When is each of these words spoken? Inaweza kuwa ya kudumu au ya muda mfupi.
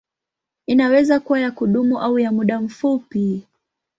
Inaweza 0.65 1.19
kuwa 1.19 1.39
ya 1.39 1.51
kudumu 1.51 1.99
au 1.99 2.19
ya 2.19 2.31
muda 2.31 2.61
mfupi. 2.61 3.47